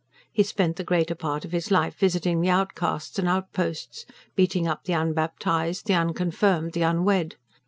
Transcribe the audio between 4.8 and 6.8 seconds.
the unbaptised, the unconfirmed,